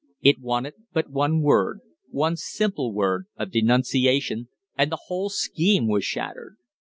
[0.23, 6.03] It wanted but one word, one simple word of denunciation, and the whole scheme was
[6.05, 6.55] shattered.